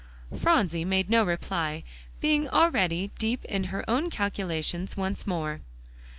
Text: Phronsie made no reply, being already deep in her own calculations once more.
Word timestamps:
Phronsie 0.35 0.83
made 0.83 1.11
no 1.11 1.23
reply, 1.23 1.83
being 2.21 2.49
already 2.49 3.11
deep 3.19 3.45
in 3.45 3.65
her 3.65 3.87
own 3.87 4.09
calculations 4.09 4.97
once 4.97 5.27
more. 5.27 5.61